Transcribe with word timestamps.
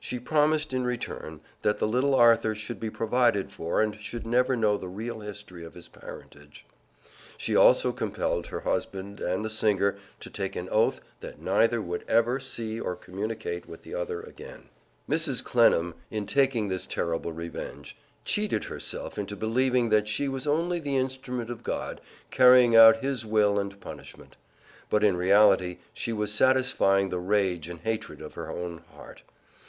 She 0.00 0.18
promised, 0.18 0.72
in 0.72 0.84
return, 0.84 1.40
that 1.62 1.76
the 1.78 1.86
little 1.86 2.16
Arthur 2.16 2.52
should 2.56 2.80
be 2.80 2.90
provided 2.90 3.52
for 3.52 3.80
and 3.80 3.94
should 4.00 4.26
never 4.26 4.56
know 4.56 4.76
the 4.76 4.88
real 4.88 5.20
history 5.20 5.64
of 5.64 5.74
his 5.74 5.86
parentage. 5.86 6.66
She 7.36 7.54
also 7.54 7.92
compelled 7.92 8.46
her 8.48 8.58
husband 8.62 9.20
and 9.20 9.44
the 9.44 9.48
singer 9.48 9.96
to 10.18 10.30
take 10.30 10.56
an 10.56 10.68
oath 10.70 11.00
that 11.20 11.40
neither 11.40 11.80
would 11.80 12.04
ever 12.08 12.40
see 12.40 12.80
or 12.80 12.96
communicate 12.96 13.68
with 13.68 13.82
the 13.82 13.94
other 13.94 14.20
again. 14.20 14.68
Mrs. 15.08 15.44
Clennam, 15.44 15.94
in 16.10 16.26
taking 16.26 16.66
this 16.66 16.84
terrible 16.84 17.32
revenge, 17.32 17.96
cheated 18.24 18.64
herself 18.64 19.16
into 19.16 19.36
believing 19.36 19.90
that 19.90 20.08
she 20.08 20.26
was 20.26 20.44
only 20.44 20.80
the 20.80 20.96
instrument 20.96 21.50
of 21.50 21.62
God, 21.62 22.00
carrying 22.32 22.74
out 22.74 22.96
His 22.96 23.24
will 23.24 23.60
and 23.60 23.78
punishment. 23.80 24.34
But 24.90 25.04
in 25.04 25.16
reality 25.16 25.78
she 25.94 26.12
was 26.12 26.34
satisfying 26.34 27.10
the 27.10 27.20
rage 27.20 27.68
and 27.68 27.78
hatred 27.78 28.20
of 28.20 28.34
her 28.34 28.50
own 28.50 28.82
heart. 28.96 29.22